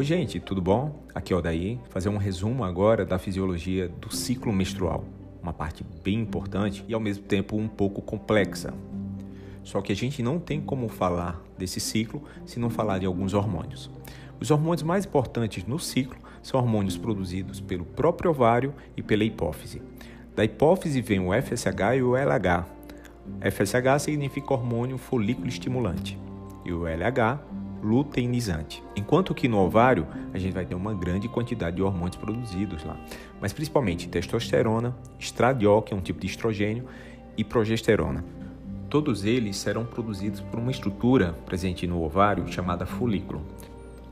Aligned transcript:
Oi, 0.00 0.06
gente, 0.06 0.40
tudo 0.40 0.62
bom? 0.62 1.04
Aqui 1.14 1.30
é 1.30 1.36
o 1.36 1.42
Daí. 1.42 1.78
Fazer 1.90 2.08
um 2.08 2.16
resumo 2.16 2.64
agora 2.64 3.04
da 3.04 3.18
fisiologia 3.18 3.86
do 3.86 4.10
ciclo 4.10 4.50
menstrual. 4.50 5.04
Uma 5.42 5.52
parte 5.52 5.84
bem 6.02 6.20
importante 6.20 6.82
e 6.88 6.94
ao 6.94 7.00
mesmo 7.00 7.24
tempo 7.24 7.54
um 7.54 7.68
pouco 7.68 8.00
complexa. 8.00 8.72
Só 9.62 9.82
que 9.82 9.92
a 9.92 9.94
gente 9.94 10.22
não 10.22 10.38
tem 10.38 10.58
como 10.58 10.88
falar 10.88 11.38
desse 11.58 11.80
ciclo 11.80 12.24
se 12.46 12.58
não 12.58 12.70
falar 12.70 12.98
de 12.98 13.04
alguns 13.04 13.34
hormônios. 13.34 13.90
Os 14.40 14.50
hormônios 14.50 14.82
mais 14.82 15.04
importantes 15.04 15.66
no 15.66 15.78
ciclo 15.78 16.16
são 16.42 16.58
hormônios 16.58 16.96
produzidos 16.96 17.60
pelo 17.60 17.84
próprio 17.84 18.30
ovário 18.30 18.72
e 18.96 19.02
pela 19.02 19.22
hipófise. 19.22 19.82
Da 20.34 20.42
hipófise 20.42 21.02
vem 21.02 21.20
o 21.20 21.30
FSH 21.30 21.96
e 21.98 22.02
o 22.02 22.16
LH. 22.16 22.64
FSH 23.42 24.04
significa 24.04 24.54
hormônio 24.54 24.96
folículo 24.96 25.48
estimulante 25.48 26.18
e 26.64 26.72
o 26.72 26.86
LH 26.86 27.59
luteinizante. 27.82 28.82
Enquanto 28.96 29.34
que 29.34 29.48
no 29.48 29.58
ovário 29.58 30.06
a 30.32 30.38
gente 30.38 30.52
vai 30.52 30.64
ter 30.64 30.74
uma 30.74 30.94
grande 30.94 31.28
quantidade 31.28 31.76
de 31.76 31.82
hormônios 31.82 32.16
produzidos 32.16 32.84
lá, 32.84 32.96
mas 33.40 33.52
principalmente 33.52 34.08
testosterona, 34.08 34.96
estradiol, 35.18 35.82
que 35.82 35.94
é 35.94 35.96
um 35.96 36.00
tipo 36.00 36.20
de 36.20 36.26
estrogênio, 36.26 36.84
e 37.36 37.44
progesterona. 37.44 38.24
Todos 38.88 39.24
eles 39.24 39.56
serão 39.56 39.84
produzidos 39.84 40.40
por 40.40 40.58
uma 40.58 40.70
estrutura 40.70 41.32
presente 41.46 41.86
no 41.86 42.02
ovário 42.02 42.46
chamada 42.52 42.84
folículo. 42.84 43.42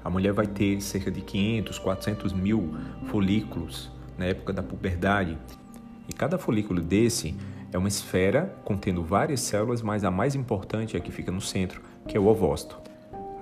A 0.05 0.09
mulher 0.09 0.33
vai 0.33 0.47
ter 0.47 0.81
cerca 0.81 1.11
de 1.11 1.21
500, 1.21 1.79
400 1.79 2.33
mil 2.33 2.75
folículos 3.07 3.91
na 4.17 4.27
época 4.27 4.53
da 4.53 4.63
puberdade, 4.63 5.37
e 6.09 6.13
cada 6.13 6.39
folículo 6.39 6.81
desse 6.81 7.37
é 7.71 7.77
uma 7.77 7.89
esfera 7.89 8.55
contendo 8.65 9.03
várias 9.03 9.41
células, 9.41 9.83
mas 9.83 10.05
a 10.05 10.11
mais 10.11 10.35
importante 10.35 10.97
é 10.97 10.99
a 10.99 11.03
que 11.03 11.13
fica 11.13 11.31
no 11.31 11.41
centro, 11.41 11.83
que 12.07 12.17
é 12.17 12.21
o 12.21 12.27
ovócito. 12.27 12.88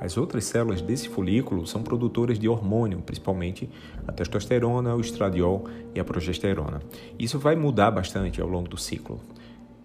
As 0.01 0.17
outras 0.17 0.45
células 0.45 0.83
desse 0.83 1.09
folículo 1.09 1.67
são 1.67 1.83
produtoras 1.83 2.39
de 2.39 2.49
hormônio, 2.49 3.01
principalmente 3.01 3.69
a 4.07 4.13
testosterona, 4.13 4.95
o 4.95 5.01
estradiol 5.01 5.65
e 5.95 6.01
a 6.01 6.05
progesterona. 6.05 6.83
Isso 7.19 7.39
vai 7.39 7.57
mudar 7.57 7.91
bastante 7.91 8.41
ao 8.41 8.49
longo 8.49 8.69
do 8.69 8.77
ciclo. 8.77 9.21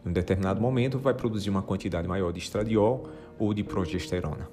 Em 0.06 0.10
um 0.10 0.14
determinado 0.14 0.60
momento, 0.60 1.00
vai 1.00 1.14
produzir 1.14 1.50
uma 1.50 1.62
quantidade 1.62 2.08
maior 2.08 2.32
de 2.34 2.40
estradiol 2.40 3.10
ou 3.40 3.54
de 3.54 3.64
progesterona. 3.64 4.50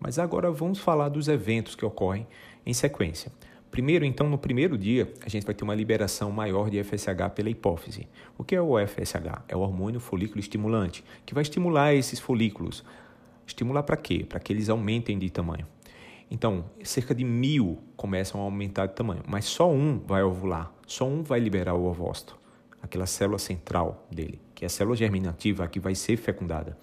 Mas 0.00 0.18
agora 0.18 0.50
vamos 0.50 0.78
falar 0.78 1.08
dos 1.08 1.28
eventos 1.28 1.74
que 1.74 1.84
ocorrem 1.84 2.26
em 2.64 2.72
sequência. 2.72 3.30
Primeiro, 3.70 4.04
então, 4.04 4.28
no 4.28 4.38
primeiro 4.38 4.78
dia, 4.78 5.12
a 5.24 5.28
gente 5.28 5.44
vai 5.44 5.54
ter 5.54 5.62
uma 5.62 5.74
liberação 5.74 6.30
maior 6.30 6.70
de 6.70 6.82
FSH 6.82 7.30
pela 7.34 7.50
hipófise. 7.50 8.08
O 8.36 8.42
que 8.42 8.54
é 8.54 8.60
o 8.60 8.74
FSH? 8.78 9.44
É 9.46 9.56
o 9.56 9.60
hormônio 9.60 10.00
folículo 10.00 10.40
estimulante, 10.40 11.04
que 11.26 11.34
vai 11.34 11.42
estimular 11.42 11.94
esses 11.94 12.18
folículos. 12.18 12.84
Estimular 13.46 13.82
para 13.82 13.96
quê? 13.96 14.24
Para 14.28 14.40
que 14.40 14.52
eles 14.52 14.68
aumentem 14.68 15.18
de 15.18 15.30
tamanho. 15.30 15.66
Então, 16.30 16.66
cerca 16.82 17.14
de 17.14 17.24
mil 17.24 17.78
começam 17.96 18.40
a 18.40 18.44
aumentar 18.44 18.86
de 18.86 18.94
tamanho, 18.94 19.22
mas 19.26 19.46
só 19.46 19.70
um 19.70 19.98
vai 19.98 20.22
ovular, 20.22 20.70
só 20.86 21.06
um 21.06 21.22
vai 21.22 21.40
liberar 21.40 21.74
o 21.74 21.86
ovócito, 21.86 22.38
aquela 22.82 23.06
célula 23.06 23.38
central 23.38 24.06
dele, 24.10 24.38
que 24.54 24.64
é 24.64 24.66
a 24.66 24.68
célula 24.68 24.94
germinativa 24.94 25.66
que 25.66 25.80
vai 25.80 25.94
ser 25.94 26.18
fecundada. 26.18 26.76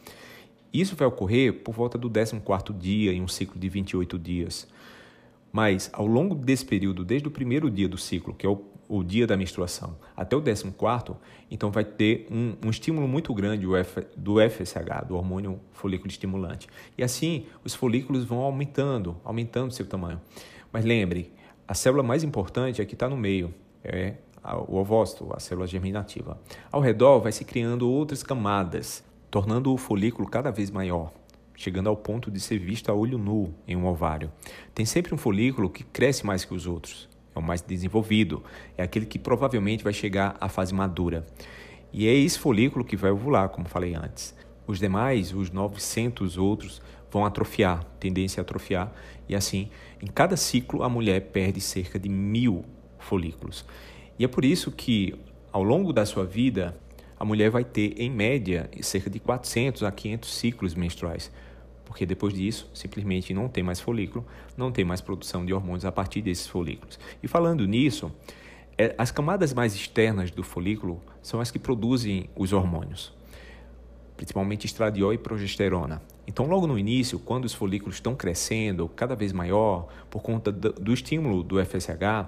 Isso 0.74 0.96
vai 0.96 1.08
ocorrer 1.08 1.62
por 1.64 1.74
volta 1.74 1.98
do 1.98 2.10
14º 2.10 2.78
dia, 2.78 3.14
em 3.14 3.22
um 3.22 3.28
ciclo 3.28 3.60
de 3.60 3.70
28 3.70 4.18
dias. 4.18 4.68
Mas, 5.56 5.90
ao 5.94 6.06
longo 6.06 6.36
desse 6.36 6.66
período, 6.66 7.06
desde 7.06 7.30
o 7.30 7.32
primeiro 7.32 7.72
dia 7.72 7.88
do 7.88 7.98
ciclo, 7.98 8.34
que 8.34 8.46
é 8.46 8.50
o, 8.50 8.62
o 8.90 9.02
dia 9.02 9.26
da 9.26 9.38
menstruação, 9.38 9.96
até 10.14 10.36
o 10.36 10.42
14, 10.42 10.70
então 11.50 11.72
vai 11.72 11.86
ter 11.86 12.28
um, 12.30 12.56
um 12.66 12.70
estímulo 12.70 13.08
muito 13.08 13.34
grande 13.34 13.66
do 14.18 14.36
FSH, 14.50 15.08
do 15.08 15.16
hormônio 15.16 15.62
folículo 15.72 16.12
estimulante. 16.12 16.68
E 16.98 17.04
assim, 17.06 17.46
os 17.64 17.74
folículos 17.74 18.26
vão 18.26 18.40
aumentando, 18.40 19.16
aumentando 19.24 19.72
seu 19.72 19.86
tamanho. 19.86 20.20
Mas 20.74 20.84
lembre, 20.84 21.32
a 21.66 21.74
célula 21.74 22.04
mais 22.04 22.22
importante 22.22 22.82
é 22.82 22.86
que 22.86 22.94
está 22.94 23.08
no 23.08 23.16
meio, 23.16 23.54
é 23.82 24.16
o 24.68 24.76
ovócito, 24.76 25.34
a 25.34 25.40
célula 25.40 25.68
germinativa. 25.68 26.38
Ao 26.70 26.82
redor 26.82 27.22
vai 27.22 27.32
se 27.32 27.46
criando 27.46 27.90
outras 27.90 28.22
camadas, 28.24 29.06
tornando 29.32 29.74
o 29.74 29.78
folículo 29.78 30.28
cada 30.28 30.52
vez 30.52 30.70
maior 30.70 31.14
chegando 31.56 31.90
ao 31.90 31.96
ponto 31.96 32.30
de 32.30 32.40
ser 32.40 32.60
visto 32.60 32.90
a 32.90 32.94
olho 32.94 33.18
nu 33.18 33.54
em 33.68 33.76
um 33.76 33.86
ovário. 33.86 34.32
Tem 34.74 34.86
sempre 34.86 35.14
um 35.14 35.18
folículo 35.18 35.70
que 35.70 35.84
cresce 35.84 36.26
mais 36.26 36.44
que 36.44 36.54
os 36.54 36.68
outros, 36.68 37.10
é 37.36 37.40
o 37.40 37.42
mais 37.42 37.62
desenvolvido, 37.62 38.44
é 38.78 38.84
aquele 38.84 39.06
que 39.06 39.20
provavelmente 39.20 39.84
vai 39.84 39.94
chegar 39.94 40.36
à 40.40 40.50
fase 40.50 40.74
madura. 40.74 41.26
E 41.92 42.08
é 42.08 42.14
esse 42.14 42.38
folículo 42.38 42.84
que 42.84 42.98
vai 42.98 43.12
ovular, 43.12 43.50
como 43.50 43.68
falei 43.68 43.96
antes. 43.96 44.36
Os 44.68 44.80
demais, 44.80 45.34
os 45.34 45.52
900 45.52 46.38
outros, 46.38 46.82
vão 47.12 47.26
atrofiar, 47.26 47.84
tendência 48.00 48.42
a 48.42 48.44
atrofiar, 48.44 48.92
e 49.30 49.36
assim, 49.36 49.70
em 50.02 50.08
cada 50.08 50.36
ciclo, 50.36 50.84
a 50.84 50.90
mulher 50.90 51.32
perde 51.32 51.62
cerca 51.62 51.98
de 51.98 52.10
mil 52.10 52.66
folículos. 53.00 53.66
E 54.20 54.26
é 54.26 54.28
por 54.28 54.44
isso 54.44 54.72
que, 54.72 55.16
ao 55.52 55.64
longo 55.64 55.94
da 55.94 56.06
sua 56.06 56.26
vida, 56.26 56.78
a 57.18 57.24
mulher 57.24 57.50
vai 57.50 57.64
ter, 57.64 58.00
em 58.00 58.10
média, 58.10 58.70
cerca 58.82 59.10
de 59.10 59.20
400 59.20 59.84
a 59.84 59.92
500 59.92 60.34
ciclos 60.34 60.76
menstruais, 60.76 61.32
porque 61.86 62.06
depois 62.06 62.34
disso, 62.34 62.70
simplesmente 62.74 63.34
não 63.34 63.48
tem 63.48 63.64
mais 63.64 63.80
folículo, 63.80 64.26
não 64.58 64.72
tem 64.72 64.84
mais 64.84 65.02
produção 65.02 65.46
de 65.46 65.54
hormônios 65.54 65.86
a 65.86 65.92
partir 65.92 66.22
desses 66.22 66.48
folículos. 66.48 67.00
E 67.22 67.28
falando 67.28 67.66
nisso, 67.66 68.12
é, 68.78 68.94
as 68.98 69.12
camadas 69.12 69.54
mais 69.54 69.74
externas 69.74 70.32
do 70.32 70.44
folículo 70.44 71.02
são 71.22 71.40
as 71.40 71.50
que 71.50 71.60
produzem 71.60 72.30
os 72.36 72.52
hormônios, 72.52 73.14
principalmente 74.18 74.66
estradiol 74.66 75.14
e 75.14 75.18
progesterona. 75.18 76.02
Então, 76.28 76.48
logo 76.48 76.66
no 76.68 76.78
início, 76.78 77.20
quando 77.20 77.46
os 77.46 77.54
folículos 77.54 77.96
estão 77.96 78.16
crescendo 78.16 78.90
cada 78.90 79.16
vez 79.16 79.32
maior 79.32 79.88
por 80.10 80.22
conta 80.22 80.52
do 80.52 80.92
estímulo 80.92 81.44
do 81.44 81.64
FSH, 81.64 82.28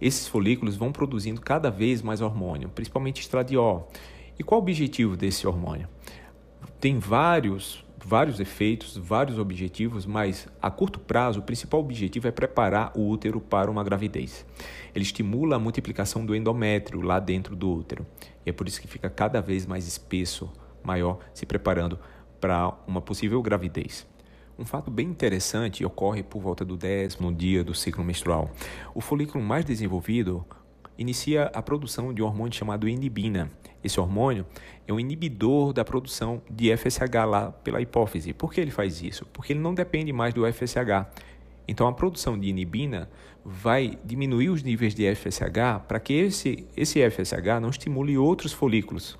esses 0.00 0.26
folículos 0.26 0.76
vão 0.76 0.90
produzindo 0.90 1.40
cada 1.40 1.70
vez 1.70 2.02
mais 2.02 2.20
hormônio, 2.20 2.68
principalmente 2.68 3.20
estradiol. 3.20 3.90
E 4.38 4.42
qual 4.42 4.60
o 4.60 4.62
objetivo 4.62 5.16
desse 5.16 5.46
hormônio? 5.46 5.88
Tem 6.80 6.98
vários, 6.98 7.84
vários 8.04 8.40
efeitos, 8.40 8.96
vários 8.96 9.38
objetivos, 9.38 10.06
mas 10.06 10.48
a 10.60 10.70
curto 10.70 11.00
prazo 11.00 11.40
o 11.40 11.42
principal 11.42 11.80
objetivo 11.80 12.28
é 12.28 12.30
preparar 12.30 12.92
o 12.94 13.08
útero 13.08 13.40
para 13.40 13.70
uma 13.70 13.82
gravidez. 13.82 14.46
Ele 14.94 15.04
estimula 15.04 15.56
a 15.56 15.58
multiplicação 15.58 16.24
do 16.24 16.34
endométrio 16.34 17.00
lá 17.00 17.18
dentro 17.18 17.56
do 17.56 17.70
útero. 17.70 18.06
E 18.44 18.50
é 18.50 18.52
por 18.52 18.68
isso 18.68 18.80
que 18.80 18.88
fica 18.88 19.10
cada 19.10 19.40
vez 19.40 19.66
mais 19.66 19.86
espesso, 19.86 20.50
maior, 20.82 21.18
se 21.34 21.44
preparando 21.44 21.98
para 22.40 22.72
uma 22.86 23.00
possível 23.00 23.42
gravidez. 23.42 24.06
Um 24.58 24.64
fato 24.64 24.90
bem 24.90 25.08
interessante 25.08 25.84
ocorre 25.84 26.22
por 26.22 26.40
volta 26.40 26.64
do 26.64 26.76
décimo 26.76 27.32
dia 27.32 27.62
do 27.62 27.74
ciclo 27.74 28.02
menstrual. 28.02 28.50
O 28.94 29.00
folículo 29.02 29.44
mais 29.44 29.64
desenvolvido 29.64 30.46
inicia 30.98 31.44
a 31.54 31.62
produção 31.62 32.12
de 32.12 32.22
um 32.22 32.26
hormônio 32.26 32.54
chamado 32.54 32.88
inibina. 32.88 33.50
Esse 33.82 34.00
hormônio 34.00 34.46
é 34.86 34.92
um 34.92 34.98
inibidor 34.98 35.72
da 35.72 35.84
produção 35.84 36.42
de 36.50 36.76
FSH 36.76 37.24
lá 37.26 37.52
pela 37.52 37.80
hipófise. 37.80 38.32
Por 38.32 38.52
que 38.52 38.60
ele 38.60 38.70
faz 38.70 39.02
isso? 39.02 39.24
Porque 39.32 39.52
ele 39.52 39.60
não 39.60 39.74
depende 39.74 40.12
mais 40.12 40.34
do 40.34 40.50
FSH. 40.50 41.06
Então 41.68 41.86
a 41.86 41.92
produção 41.92 42.38
de 42.38 42.48
inibina 42.48 43.08
vai 43.44 43.98
diminuir 44.04 44.50
os 44.50 44.62
níveis 44.62 44.94
de 44.94 45.14
FSH 45.14 45.84
para 45.86 46.00
que 46.00 46.12
esse, 46.14 46.66
esse 46.76 46.98
FSH 47.10 47.60
não 47.60 47.70
estimule 47.70 48.16
outros 48.16 48.52
folículos. 48.52 49.18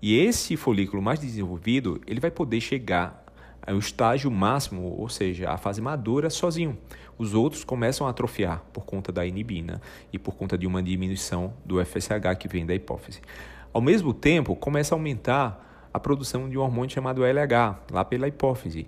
E 0.00 0.18
esse 0.18 0.56
folículo 0.56 1.00
mais 1.00 1.20
desenvolvido, 1.20 2.00
ele 2.06 2.18
vai 2.18 2.30
poder 2.30 2.60
chegar 2.60 3.21
ao 3.66 3.78
estágio 3.78 4.30
máximo, 4.30 4.96
ou 4.98 5.08
seja, 5.08 5.50
a 5.50 5.56
fase 5.56 5.80
madura 5.80 6.28
sozinho. 6.30 6.76
Os 7.16 7.34
outros 7.34 7.64
começam 7.64 8.06
a 8.06 8.10
atrofiar 8.10 8.64
por 8.72 8.84
conta 8.84 9.12
da 9.12 9.24
inibina 9.24 9.80
e 10.12 10.18
por 10.18 10.34
conta 10.34 10.58
de 10.58 10.66
uma 10.66 10.82
diminuição 10.82 11.54
do 11.64 11.84
FSH 11.84 12.36
que 12.38 12.48
vem 12.48 12.66
da 12.66 12.74
hipófise. 12.74 13.20
Ao 13.72 13.80
mesmo 13.80 14.12
tempo, 14.12 14.56
começa 14.56 14.94
a 14.94 14.96
aumentar 14.96 15.88
a 15.94 16.00
produção 16.00 16.48
de 16.48 16.58
um 16.58 16.62
hormônio 16.62 16.90
chamado 16.90 17.24
LH, 17.24 17.78
lá 17.90 18.04
pela 18.04 18.26
hipófise. 18.26 18.86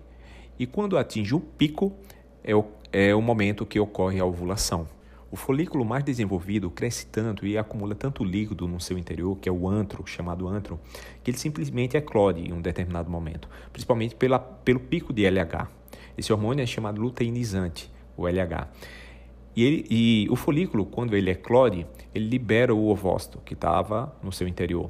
E 0.58 0.66
quando 0.66 0.98
atinge 0.98 1.34
o 1.34 1.40
pico, 1.40 1.92
é 2.42 2.54
o, 2.54 2.64
é 2.92 3.14
o 3.14 3.22
momento 3.22 3.66
que 3.66 3.78
ocorre 3.78 4.20
a 4.20 4.24
ovulação. 4.24 4.88
O 5.34 5.36
folículo 5.36 5.84
mais 5.84 6.04
desenvolvido 6.04 6.70
cresce 6.70 7.06
tanto 7.06 7.44
e 7.44 7.58
acumula 7.58 7.96
tanto 7.96 8.22
líquido 8.22 8.68
no 8.68 8.80
seu 8.80 8.96
interior, 8.96 9.36
que 9.36 9.48
é 9.48 9.52
o 9.52 9.68
antro, 9.68 10.06
chamado 10.06 10.46
antro, 10.46 10.78
que 11.24 11.30
ele 11.32 11.36
simplesmente 11.36 11.96
eclode 11.96 12.40
em 12.40 12.52
um 12.52 12.60
determinado 12.60 13.10
momento, 13.10 13.48
principalmente 13.72 14.14
pela, 14.14 14.38
pelo 14.38 14.78
pico 14.78 15.12
de 15.12 15.28
LH. 15.28 15.66
Esse 16.16 16.32
hormônio 16.32 16.62
é 16.62 16.66
chamado 16.66 17.00
luteinizante, 17.00 17.90
o 18.16 18.28
LH. 18.28 18.68
E, 19.56 19.64
ele, 19.64 19.86
e 19.90 20.28
o 20.30 20.36
folículo, 20.36 20.86
quando 20.86 21.16
ele 21.16 21.32
eclode, 21.32 21.84
ele 22.14 22.28
libera 22.28 22.72
o 22.72 22.86
ovócito 22.86 23.40
que 23.44 23.54
estava 23.54 24.14
no 24.22 24.30
seu 24.30 24.46
interior. 24.46 24.88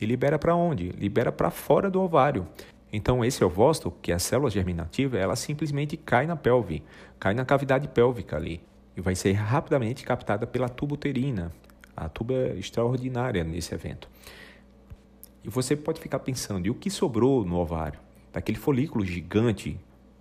E 0.00 0.06
libera 0.06 0.38
para 0.38 0.54
onde? 0.54 0.90
Libera 0.90 1.32
para 1.32 1.50
fora 1.50 1.90
do 1.90 2.00
ovário. 2.00 2.46
Então, 2.92 3.24
esse 3.24 3.42
ovócito, 3.42 3.92
que 4.00 4.12
é 4.12 4.14
a 4.14 4.20
célula 4.20 4.48
germinativa, 4.48 5.18
ela 5.18 5.34
simplesmente 5.34 5.96
cai 5.96 6.24
na 6.24 6.36
pelve, 6.36 6.84
cai 7.18 7.34
na 7.34 7.44
cavidade 7.44 7.88
pélvica 7.88 8.36
ali 8.36 8.60
e 8.96 9.00
vai 9.00 9.14
ser 9.14 9.32
rapidamente 9.32 10.04
captada 10.04 10.46
pela 10.46 10.68
tuba 10.68 10.94
uterina. 10.94 11.52
A 11.96 12.08
tuba 12.08 12.34
extraordinária 12.56 13.44
nesse 13.44 13.74
evento. 13.74 14.08
E 15.44 15.48
você 15.48 15.76
pode 15.76 16.00
ficar 16.00 16.20
pensando, 16.20 16.66
e 16.66 16.70
o 16.70 16.74
que 16.74 16.88
sobrou 16.88 17.44
no 17.44 17.56
ovário? 17.56 18.00
daquele 18.32 18.58
folículo 18.58 19.04
gigante, 19.04 19.78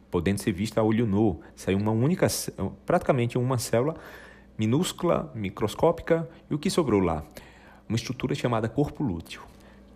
podendo 0.09 0.39
ser 0.39 0.51
visto 0.51 0.77
a 0.77 0.83
olho 0.83 1.07
nu, 1.07 1.39
saiu 1.55 1.77
uma 1.77 1.91
única, 1.91 2.27
praticamente 2.85 3.37
uma 3.37 3.57
célula 3.57 3.95
minúscula, 4.57 5.31
microscópica, 5.33 6.29
e 6.49 6.53
o 6.53 6.59
que 6.59 6.69
sobrou 6.69 6.99
lá? 6.99 7.23
Uma 7.87 7.95
estrutura 7.95 8.35
chamada 8.35 8.69
corpo 8.69 9.03
lúteo, 9.03 9.41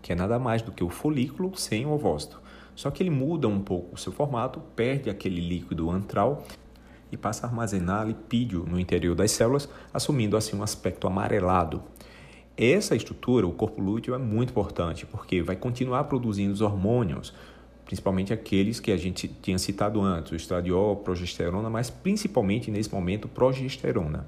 que 0.02 0.12
é 0.12 0.16
nada 0.16 0.40
mais 0.40 0.62
do 0.62 0.72
que 0.72 0.84
o 0.84 0.90
folículo 0.90 1.56
sem 1.56 1.86
o 1.86 1.92
ovócito. 1.92 2.42
Só 2.74 2.90
que 2.90 3.04
ele 3.04 3.10
muda 3.10 3.48
um 3.48 3.62
pouco 3.62 3.94
o 3.94 3.98
seu 3.98 4.12
formato, 4.12 4.60
perde 4.76 5.10
aquele 5.10 5.40
líquido 5.40 5.92
antral 5.92 6.44
e 7.16 7.18
passa 7.18 7.46
a 7.46 7.50
armazenar 7.50 8.06
lipídio 8.06 8.66
no 8.68 8.80
interior 8.80 9.16
das 9.16 9.32
células, 9.32 9.68
assumindo 9.94 10.38
assim 10.38 10.56
um 10.56 10.64
aspecto 10.64 11.08
amarelado. 11.08 11.82
Essa 12.58 12.96
estrutura, 12.96 13.46
o 13.46 13.52
corpo 13.52 13.82
lúteo, 13.82 14.14
é 14.14 14.18
muito 14.18 14.52
importante 14.52 15.06
porque 15.06 15.42
vai 15.42 15.56
continuar 15.56 16.06
produzindo 16.06 16.54
os 16.54 16.62
hormônios, 16.62 17.34
principalmente 17.86 18.32
aqueles 18.32 18.80
que 18.80 18.92
a 18.92 18.98
gente 18.98 19.28
tinha 19.28 19.58
citado 19.58 20.02
antes, 20.02 20.32
o 20.32 20.36
estradiol, 20.36 20.96
progesterona, 20.98 21.70
mas 21.70 21.90
principalmente 21.90 22.72
nesse 22.72 22.94
momento 22.94 23.28
progesterona. 23.28 24.26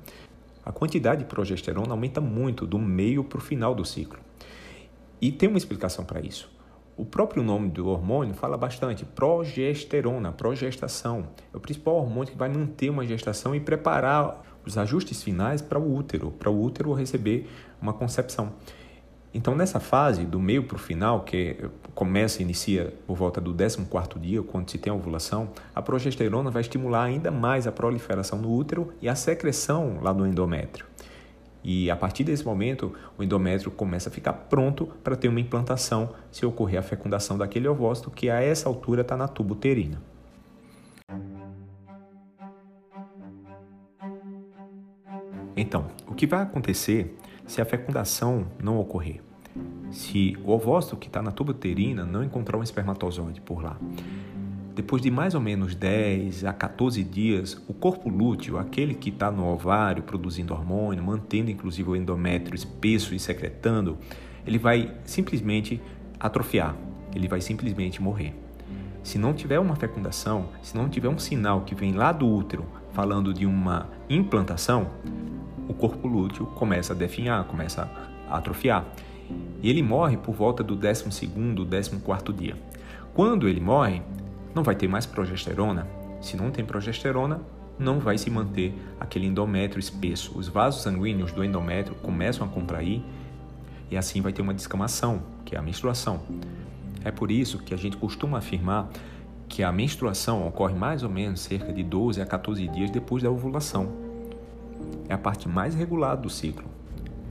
A 0.66 0.72
quantidade 0.72 1.24
de 1.24 1.30
progesterona 1.30 1.92
aumenta 1.92 2.20
muito 2.20 2.68
do 2.68 2.78
meio 2.78 3.24
para 3.24 3.38
o 3.38 3.42
final 3.42 3.74
do 3.74 3.86
ciclo. 3.86 4.20
E 5.22 5.32
tem 5.32 5.48
uma 5.48 5.58
explicação 5.58 6.04
para 6.04 6.20
isso. 6.20 6.57
O 6.98 7.06
próprio 7.06 7.44
nome 7.44 7.70
do 7.70 7.90
hormônio 7.90 8.34
fala 8.34 8.58
bastante, 8.58 9.06
progesterona, 9.06 10.32
progestação. 10.32 11.28
É 11.54 11.58
o 11.58 11.60
principal 11.60 11.98
hormônio 11.98 12.32
que 12.32 12.38
vai 12.38 12.50
manter 12.50 12.90
uma 12.90 13.06
gestação 13.06 13.54
e 13.54 13.60
preparar 13.60 14.42
os 14.66 14.80
ajustes 14.80 15.22
finais 15.22 15.62
para 15.62 15.78
o 15.78 15.96
útero, 15.96 16.32
para 16.32 16.50
o 16.50 16.60
útero 16.60 16.92
receber 16.94 17.48
uma 17.80 17.94
concepção. 17.94 18.54
Então, 19.32 19.56
nessa 19.56 19.80
fase, 19.80 20.26
do 20.26 20.40
meio 20.40 20.64
para 20.64 20.76
o 20.76 20.80
final, 20.80 21.20
que 21.20 21.70
começa 21.94 22.42
e 22.42 22.44
inicia 22.44 22.92
por 23.06 23.16
volta 23.16 23.40
do 23.40 23.54
14º 23.54 24.20
dia, 24.20 24.42
quando 24.42 24.72
se 24.72 24.80
tem 24.80 24.92
a 24.92 24.96
ovulação, 24.96 25.50
a 25.76 25.84
progesterona 25.84 26.50
vai 26.50 26.62
estimular 26.62 27.04
ainda 27.04 27.30
mais 27.30 27.68
a 27.68 27.72
proliferação 27.72 28.40
no 28.40 28.52
útero 28.52 28.92
e 29.00 29.08
a 29.08 29.14
secreção 29.14 30.00
lá 30.02 30.12
no 30.12 30.26
endométrio. 30.26 30.88
E 31.70 31.92
a 31.92 31.98
partir 31.98 32.24
desse 32.24 32.46
momento, 32.46 32.94
o 33.18 33.22
endométrio 33.22 33.70
começa 33.70 34.08
a 34.08 34.12
ficar 34.12 34.32
pronto 34.32 34.86
para 35.04 35.18
ter 35.18 35.28
uma 35.28 35.42
implantação 35.42 36.12
se 36.32 36.46
ocorrer 36.46 36.80
a 36.80 36.82
fecundação 36.82 37.38
daquele 37.38 37.68
ovócito 37.68 38.10
que 38.10 38.30
a 38.30 38.42
essa 38.42 38.70
altura 38.70 39.02
está 39.02 39.18
na 39.18 39.28
tuba 39.28 39.52
uterina. 39.52 40.02
Então, 45.58 45.88
o 46.08 46.16
que 46.16 46.26
vai 46.26 46.42
acontecer 46.42 47.18
se 47.46 47.60
a 47.60 47.66
fecundação 47.66 48.48
não 48.64 48.80
ocorrer? 48.80 49.22
Se 49.92 50.38
o 50.46 50.52
ovócito 50.52 50.96
que 50.96 51.08
está 51.08 51.22
na 51.22 51.32
tuba 51.32 51.52
uterina 51.52 52.06
não 52.06 52.24
encontrar 52.24 52.58
um 52.58 52.64
espermatozoide 52.64 53.42
por 53.42 53.62
lá? 53.62 53.76
Depois 54.78 55.02
de 55.02 55.10
mais 55.10 55.34
ou 55.34 55.42
menos 55.42 55.74
10 55.74 56.46
a 56.46 56.54
14 56.54 57.04
dias, 57.04 57.60
o 57.68 57.74
corpo 57.74 58.10
lúteo, 58.10 58.60
aquele 58.60 58.94
que 58.94 59.10
está 59.10 59.32
no 59.32 59.48
ovário 59.48 60.04
produzindo 60.04 60.54
hormônio, 60.54 61.04
mantendo 61.04 61.50
inclusive 61.50 61.90
o 61.90 61.96
endométrio 61.96 62.54
espesso 62.54 63.16
e 63.16 63.20
secretando, 63.20 63.98
ele 64.46 64.60
vai 64.60 64.94
simplesmente 65.04 65.82
atrofiar, 66.20 66.76
ele 67.16 67.28
vai 67.28 67.42
simplesmente 67.42 68.00
morrer. 68.00 68.36
Se 69.02 69.18
não 69.18 69.34
tiver 69.34 69.58
uma 69.58 69.76
fecundação, 69.76 70.50
se 70.62 70.78
não 70.78 70.88
tiver 70.88 71.10
um 71.10 71.18
sinal 71.18 71.62
que 71.62 71.74
vem 71.74 71.94
lá 71.94 72.12
do 72.12 72.28
útero 72.32 72.64
falando 72.94 73.34
de 73.34 73.48
uma 73.48 73.90
implantação, 74.08 74.92
o 75.68 75.74
corpo 75.74 76.08
lúteo 76.08 76.46
começa 76.46 76.94
a 76.94 76.96
definhar, 76.96 77.44
começa 77.46 77.90
a 78.30 78.38
atrofiar. 78.38 78.86
E 79.60 79.72
ele 79.72 79.82
morre 79.82 80.18
por 80.18 80.36
volta 80.36 80.64
do 80.64 80.78
12º, 80.78 81.66
14º 81.66 82.32
dia. 82.32 82.56
Quando 83.16 83.48
ele 83.48 83.60
morre, 83.60 84.04
não 84.58 84.64
vai 84.64 84.74
ter 84.74 84.88
mais 84.88 85.06
progesterona. 85.06 85.88
Se 86.20 86.36
não 86.36 86.50
tem 86.50 86.66
progesterona, 86.66 87.40
não 87.78 88.00
vai 88.00 88.18
se 88.18 88.28
manter 88.28 88.74
aquele 89.00 89.28
endométrio 89.28 89.80
espesso. 89.80 90.36
Os 90.36 90.48
vasos 90.48 90.82
sanguíneos 90.82 91.32
do 91.32 91.44
endométrio 91.44 91.96
começam 91.98 92.46
a 92.46 92.50
contrair 92.50 93.04
e 93.92 93.96
assim 93.96 94.20
vai 94.20 94.34
ter 94.34 94.42
uma 94.42 94.56
descamação, 94.56 95.22
que 95.46 95.56
é 95.56 95.60
a 95.60 95.62
menstruação. 95.62 96.22
É 97.06 97.12
por 97.12 97.30
isso 97.30 97.60
que 97.60 97.72
a 97.72 97.78
gente 97.78 97.98
costuma 97.98 98.40
afirmar 98.40 98.90
que 99.48 99.62
a 99.62 99.72
menstruação 99.72 100.46
ocorre 100.48 100.74
mais 100.74 101.04
ou 101.04 101.10
menos 101.10 101.42
cerca 101.42 101.72
de 101.72 101.84
12 101.84 102.20
a 102.20 102.26
14 102.26 102.68
dias 102.68 102.90
depois 102.90 103.22
da 103.22 103.30
ovulação. 103.30 103.90
É 105.08 105.14
a 105.14 105.20
parte 105.20 105.48
mais 105.48 105.76
regular 105.76 106.18
do 106.18 106.32
ciclo. 106.32 106.66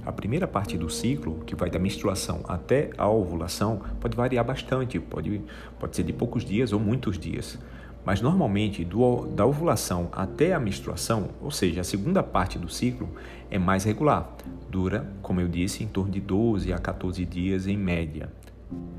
A 0.07 0.13
primeira 0.13 0.47
parte 0.47 0.79
do 0.79 0.89
ciclo, 0.89 1.41
que 1.45 1.57
vai 1.57 1.69
da 1.69 1.81
menstruação 1.81 2.41
até 2.47 2.91
a 2.97 3.09
ovulação, 3.09 3.81
pode 4.01 4.17
variar 4.17 4.45
bastante, 4.45 5.01
pode, 5.01 5.43
pode 5.81 5.97
ser 5.97 6.05
de 6.05 6.13
poucos 6.13 6.45
dias 6.45 6.73
ou 6.73 6.79
muitos 6.79 7.19
dias. 7.19 7.59
Mas 8.05 8.21
normalmente, 8.21 8.85
do, 8.85 9.27
da 9.27 9.45
ovulação 9.45 10.09
até 10.13 10.55
a 10.55 10.61
menstruação, 10.61 11.31
ou 11.41 11.51
seja, 11.51 11.81
a 11.81 11.85
segunda 11.85 12.23
parte 12.23 12.57
do 12.57 12.69
ciclo, 12.69 13.09
é 13.51 13.59
mais 13.59 13.83
regular. 13.83 14.33
Dura, 14.71 15.13
como 15.21 15.41
eu 15.41 15.49
disse, 15.49 15.83
em 15.83 15.89
torno 15.89 16.13
de 16.13 16.21
12 16.21 16.73
a 16.73 16.79
14 16.79 17.25
dias 17.27 17.67
em 17.67 17.77
média. 17.77 18.31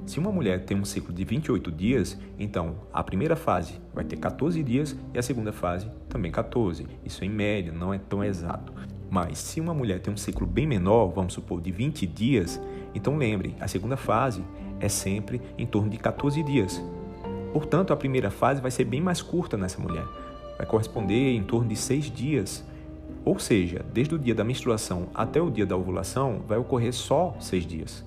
Se 0.06 0.20
uma 0.20 0.32
mulher 0.32 0.66
tem 0.66 0.78
um 0.78 0.84
ciclo 0.84 1.14
de 1.14 1.24
28 1.24 1.72
dias, 1.72 2.20
então 2.38 2.76
a 2.92 3.02
primeira 3.02 3.38
fase 3.38 3.80
vai 3.94 4.04
ter 4.04 4.18
14 4.18 4.62
dias 4.62 4.94
e 5.14 5.18
a 5.18 5.24
segunda 5.24 5.54
fase 5.54 5.90
também 6.10 6.34
14. 6.34 6.86
Isso 7.06 7.24
em 7.24 7.30
média, 7.30 7.72
não 7.72 7.94
é 7.94 7.98
tão 7.98 8.22
exato. 8.22 8.74
Mas 9.10 9.38
se 9.38 9.62
uma 9.62 9.74
mulher 9.74 10.00
tem 10.00 10.14
um 10.14 10.18
ciclo 10.18 10.46
bem 10.46 10.68
menor, 10.68 11.08
vamos 11.08 11.34
supor 11.34 11.62
de 11.62 11.72
20 11.72 12.06
dias, 12.06 12.60
então 12.94 13.18
lembre, 13.18 13.56
a 13.60 13.68
segunda 13.68 13.96
fase 13.96 14.44
é 14.80 14.90
sempre 14.90 15.42
em 15.58 15.66
torno 15.66 15.90
de 15.90 15.98
14 15.98 16.44
dias. 16.44 16.82
Portanto, 17.54 17.94
a 17.94 17.96
primeira 17.96 18.30
fase 18.30 18.62
vai 18.62 18.70
ser 18.70 18.86
bem 18.86 19.02
mais 19.02 19.22
curta 19.22 19.58
nessa 19.58 19.80
mulher. 19.80 20.06
Vai 20.58 20.68
corresponder 20.68 21.34
em 21.34 21.44
torno 21.44 21.70
de 21.70 21.76
6 21.76 22.12
dias. 22.12 22.64
Ou 23.24 23.40
seja, 23.40 23.86
desde 23.94 24.16
o 24.16 24.20
dia 24.20 24.36
da 24.36 24.44
menstruação 24.44 25.08
até 25.14 25.42
o 25.42 25.50
dia 25.50 25.66
da 25.66 25.76
ovulação, 25.76 26.42
vai 26.48 26.58
ocorrer 26.58 26.94
só 26.94 27.36
6 27.40 27.66
dias. 27.66 28.06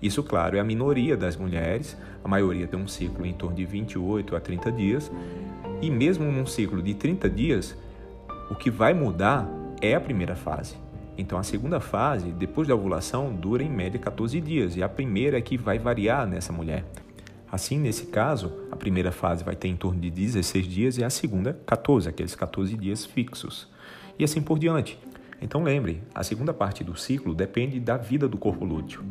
Isso, 0.00 0.22
claro, 0.22 0.56
é 0.56 0.60
a 0.60 0.64
minoria 0.64 1.16
das 1.16 1.36
mulheres, 1.36 1.96
a 2.22 2.28
maioria 2.28 2.66
tem 2.68 2.78
um 2.78 2.86
ciclo 2.86 3.26
em 3.26 3.32
torno 3.32 3.56
de 3.56 3.64
28 3.64 4.36
a 4.36 4.40
30 4.40 4.72
dias, 4.72 5.10
e 5.82 5.90
mesmo 5.90 6.30
num 6.30 6.46
ciclo 6.46 6.80
de 6.82 6.94
30 6.94 7.28
dias, 7.28 7.76
o 8.50 8.54
que 8.54 8.70
vai 8.70 8.94
mudar 8.94 9.48
é 9.80 9.94
a 9.94 10.00
primeira 10.00 10.34
fase. 10.34 10.76
Então, 11.16 11.38
a 11.38 11.42
segunda 11.42 11.80
fase, 11.80 12.30
depois 12.30 12.68
da 12.68 12.74
ovulação, 12.74 13.34
dura 13.34 13.62
em 13.62 13.68
média 13.68 13.98
14 13.98 14.40
dias 14.40 14.76
e 14.76 14.82
a 14.82 14.88
primeira 14.88 15.38
é 15.38 15.40
que 15.40 15.56
vai 15.56 15.78
variar 15.78 16.26
nessa 16.26 16.52
mulher. 16.52 16.84
Assim, 17.50 17.78
nesse 17.78 18.06
caso, 18.06 18.52
a 18.70 18.76
primeira 18.76 19.10
fase 19.10 19.42
vai 19.42 19.56
ter 19.56 19.68
em 19.68 19.76
torno 19.76 20.00
de 20.00 20.10
16 20.10 20.66
dias 20.66 20.98
e 20.98 21.04
a 21.04 21.10
segunda 21.10 21.58
14, 21.66 22.08
aqueles 22.08 22.34
14 22.34 22.76
dias 22.76 23.04
fixos. 23.04 23.68
E 24.18 24.24
assim 24.24 24.42
por 24.42 24.58
diante. 24.58 24.98
Então 25.40 25.62
lembre, 25.62 26.02
a 26.14 26.22
segunda 26.22 26.52
parte 26.52 26.84
do 26.84 26.96
ciclo 26.96 27.34
depende 27.34 27.80
da 27.80 27.96
vida 27.96 28.28
do 28.28 28.36
corpo 28.36 28.64
lúteo. 28.64 29.02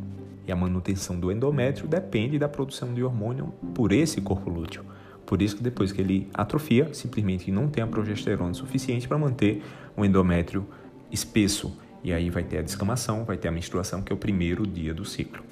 E 0.46 0.52
a 0.52 0.56
manutenção 0.56 1.18
do 1.18 1.32
endométrio 1.32 1.88
depende 1.88 2.38
da 2.38 2.48
produção 2.48 2.94
de 2.94 3.02
hormônio 3.02 3.52
por 3.74 3.92
esse 3.92 4.20
corpo 4.20 4.48
lúteo. 4.48 4.84
Por 5.28 5.42
isso 5.42 5.56
que 5.56 5.62
depois 5.62 5.92
que 5.92 6.00
ele 6.00 6.26
atrofia, 6.32 6.88
simplesmente 6.94 7.52
não 7.52 7.68
tem 7.68 7.84
a 7.84 7.86
progesterona 7.86 8.54
suficiente 8.54 9.06
para 9.06 9.18
manter 9.18 9.62
o 9.94 10.02
endométrio 10.02 10.66
espesso. 11.12 11.76
E 12.02 12.14
aí 12.14 12.30
vai 12.30 12.42
ter 12.42 12.56
a 12.56 12.62
descamação, 12.62 13.26
vai 13.26 13.36
ter 13.36 13.48
a 13.48 13.52
menstruação, 13.52 14.00
que 14.00 14.10
é 14.10 14.14
o 14.14 14.18
primeiro 14.18 14.66
dia 14.66 14.94
do 14.94 15.04
ciclo. 15.04 15.44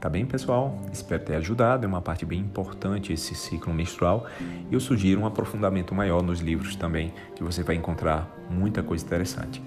Tá 0.00 0.08
bem, 0.08 0.26
pessoal? 0.26 0.82
Espero 0.92 1.22
ter 1.22 1.36
ajudado. 1.36 1.84
É 1.84 1.88
uma 1.88 2.02
parte 2.02 2.26
bem 2.26 2.40
importante 2.40 3.12
esse 3.12 3.32
ciclo 3.36 3.72
menstrual. 3.72 4.26
Eu 4.72 4.80
sugiro 4.80 5.20
um 5.20 5.26
aprofundamento 5.26 5.94
maior 5.94 6.20
nos 6.20 6.40
livros 6.40 6.74
também, 6.74 7.14
que 7.36 7.44
você 7.44 7.62
vai 7.62 7.76
encontrar 7.76 8.28
muita 8.50 8.82
coisa 8.82 9.04
interessante. 9.04 9.62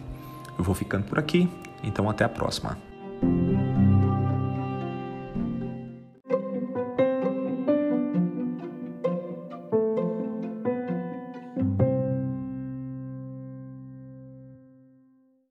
Eu 0.58 0.66
vou 0.66 0.76
ficando 0.76 1.06
por 1.06 1.18
aqui, 1.18 1.50
então 1.82 2.10
até 2.10 2.26
a 2.26 2.30
próxima. 2.30 2.89